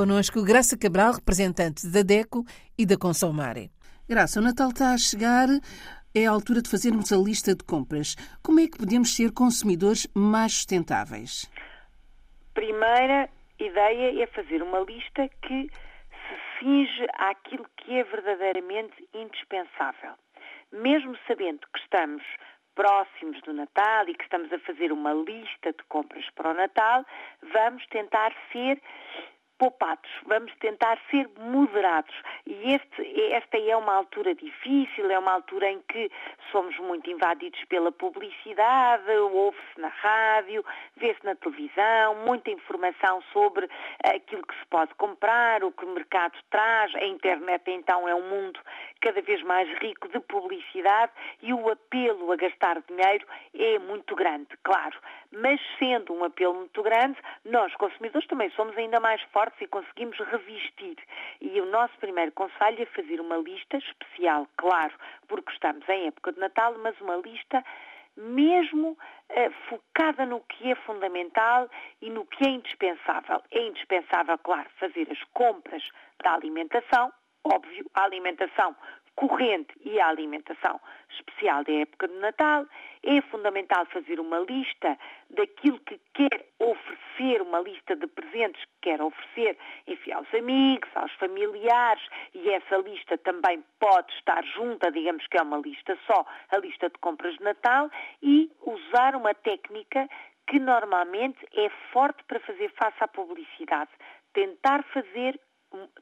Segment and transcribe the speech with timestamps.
[0.00, 2.42] Conosco Graça Cabral, representante da DECO
[2.78, 3.68] e da Consomare.
[4.08, 5.46] Graça, o Natal está a chegar,
[6.16, 8.16] é a altura de fazermos a lista de compras.
[8.42, 11.44] Como é que podemos ser consumidores mais sustentáveis?
[12.54, 13.28] Primeira
[13.58, 20.16] ideia é fazer uma lista que se cinge àquilo que é verdadeiramente indispensável.
[20.72, 22.22] Mesmo sabendo que estamos
[22.74, 27.04] próximos do Natal e que estamos a fazer uma lista de compras para o Natal,
[27.52, 28.80] vamos tentar ser
[29.60, 32.14] poupados, vamos tentar ser moderados.
[32.46, 36.10] E este, esta é uma altura difícil, é uma altura em que
[36.50, 40.64] somos muito invadidos pela publicidade, ouve-se na rádio,
[40.96, 43.68] vê-se na televisão, muita informação sobre
[44.02, 46.94] aquilo que se pode comprar, o que o mercado traz.
[46.94, 48.58] A internet então é um mundo
[49.02, 54.48] cada vez mais rico de publicidade e o apelo a gastar dinheiro é muito grande,
[54.62, 54.96] claro.
[55.30, 59.66] Mas sendo um apelo muito grande, nós consumidores também somos ainda mais fortes fortes e
[59.66, 60.96] conseguimos resistir.
[61.40, 64.92] E o nosso primeiro conselho é fazer uma lista especial, claro,
[65.28, 67.64] porque estamos em época de Natal, mas uma lista
[68.16, 68.98] mesmo
[69.30, 71.70] eh, focada no que é fundamental
[72.02, 73.42] e no que é indispensável.
[73.50, 75.82] É indispensável, claro, fazer as compras
[76.22, 77.12] da alimentação,
[77.44, 78.76] óbvio, a alimentação
[79.14, 80.80] corrente e a alimentação
[81.10, 82.66] especial da época de Natal.
[83.02, 84.98] É fundamental fazer uma lista
[85.30, 91.12] daquilo que quer oferecer, uma lista de presentes que quer oferecer, enfim, aos amigos, aos
[91.14, 92.02] familiares,
[92.34, 96.88] e essa lista também pode estar junta, digamos que é uma lista só, a lista
[96.88, 97.90] de compras de Natal,
[98.22, 100.08] e usar uma técnica
[100.46, 103.90] que normalmente é forte para fazer face à publicidade.
[104.32, 105.40] Tentar fazer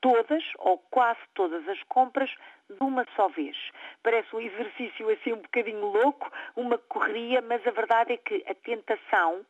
[0.00, 2.30] todas ou quase todas as compras
[2.68, 3.56] de uma só vez.
[4.02, 8.54] Parece um exercício assim um bocadinho louco, uma correria, mas a verdade é que a
[8.54, 9.44] tentação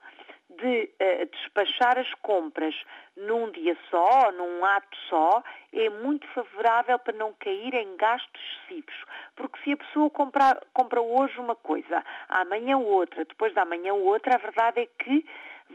[0.59, 2.75] de uh, despachar as compras
[3.16, 9.04] num dia só, num ato só, é muito favorável para não cair em gastos excessivos.
[9.37, 14.34] Porque se a pessoa compra, compra hoje uma coisa, amanhã outra, depois da amanhã outra,
[14.34, 15.25] a verdade é que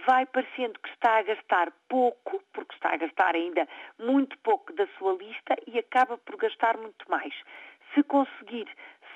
[0.05, 3.67] vai parecendo que está a gastar pouco, porque está a gastar ainda
[3.99, 7.33] muito pouco da sua lista e acaba por gastar muito mais.
[7.93, 8.67] Se conseguir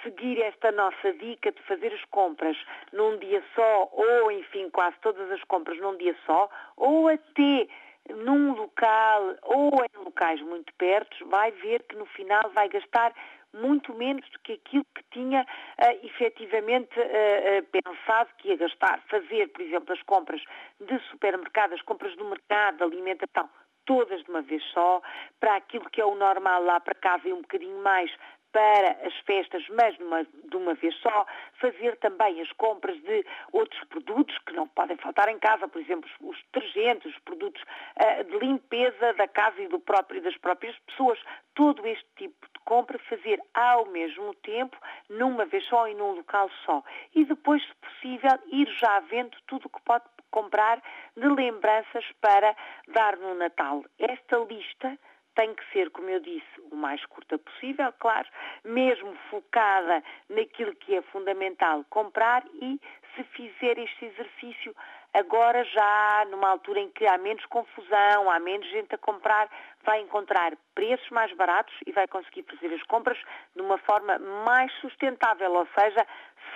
[0.03, 2.57] seguir esta nossa dica de fazer as compras
[2.94, 7.67] num dia só, ou enfim, quase todas as compras num dia só, ou até
[8.09, 13.13] num local ou em locais muito perto, vai ver que no final vai gastar
[13.53, 19.01] muito menos do que aquilo que tinha uh, efetivamente uh, uh, pensado que ia gastar.
[19.09, 20.41] Fazer, por exemplo, as compras
[20.79, 23.49] de supermercado, as compras do mercado, de alimentação,
[23.85, 25.01] todas de uma vez só,
[25.39, 28.11] para aquilo que é o normal lá para casa e um bocadinho mais
[28.51, 31.25] para as festas, mas numa, de uma vez só,
[31.59, 36.09] fazer também as compras de outros produtos que não podem faltar em casa, por exemplo,
[36.21, 41.19] os detergentes, os produtos uh, de limpeza da casa e do próprio, das próprias pessoas,
[41.53, 44.77] todo este tipo de compra fazer ao mesmo tempo,
[45.09, 46.83] numa vez só e num local só.
[47.16, 50.81] E depois, se possível, ir já vendo tudo o que pode comprar
[51.16, 52.55] de lembranças para
[52.87, 53.83] dar no Natal.
[53.97, 54.97] Esta lista
[55.35, 58.28] tem que ser, como eu disse, o mais curta possível, claro,
[58.63, 62.79] mesmo focada naquilo que é fundamental comprar e
[63.16, 64.75] se fizer este exercício
[65.13, 69.50] agora já numa altura em que há menos confusão, há menos gente a comprar,
[69.84, 73.17] vai encontrar preços mais baratos e vai conseguir fazer as compras
[73.56, 76.06] de uma forma mais sustentável, ou seja,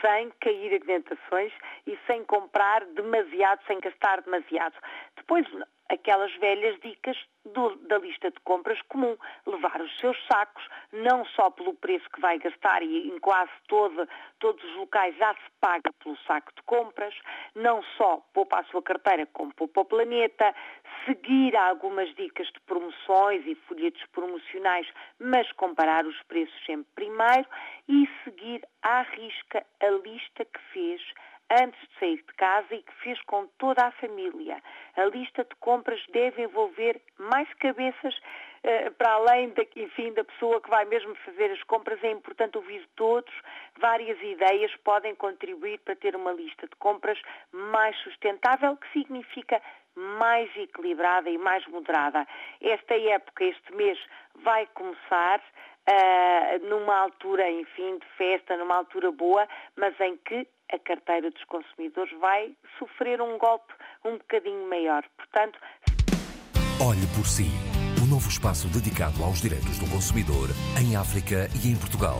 [0.02, 1.54] sem cair em tentações
[1.88, 4.76] e sem comprar demasiado, sem gastar demasiado.
[5.16, 5.48] Depois,
[5.94, 9.16] aquelas velhas dicas do, da lista de compras comum.
[9.46, 14.08] Levar os seus sacos, não só pelo preço que vai gastar, e em quase todo,
[14.40, 17.14] todos os locais já se paga pelo saco de compras,
[17.56, 20.54] não só poupa a sua carteira, como poupa o planeta,
[21.06, 24.88] seguir algumas dicas de promoções e folhetos promocionais,
[25.20, 27.48] mas comparar os preços sempre primeiro
[27.88, 31.02] e seguir à risca a lista que fez
[31.50, 34.62] antes de sair de casa e que fez com toda a família.
[34.96, 40.62] A lista de compras deve envolver mais cabeças uh, para além da, enfim, da pessoa
[40.62, 42.04] que vai mesmo fazer as compras.
[42.04, 43.34] É importante ouvir todos.
[43.78, 47.20] Várias ideias podem contribuir para ter uma lista de compras
[47.52, 49.62] mais sustentável, que significa
[49.96, 52.28] mais equilibrada e mais moderada.
[52.62, 53.98] Esta época, este mês,
[54.44, 60.80] vai começar uh, numa altura, enfim, de festa, numa altura boa, mas em que a
[60.80, 63.74] carteira dos consumidores vai sofrer um golpe
[64.04, 65.04] um bocadinho maior.
[65.18, 65.60] Portanto,
[66.82, 67.50] olhe por si.
[68.02, 70.50] O novo espaço dedicado aos direitos do consumidor
[70.82, 72.20] em África e em Portugal